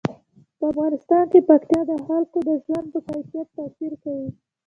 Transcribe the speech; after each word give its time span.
په 0.57 0.63
افغانستان 0.71 1.23
کې 1.31 1.39
پکتیا 1.49 1.81
د 1.87 1.91
خلکو 2.05 2.37
د 2.47 2.49
ژوند 2.63 2.85
په 2.93 2.99
کیفیت 3.07 3.47
تاثیر 3.57 3.93
کوي. 4.03 4.29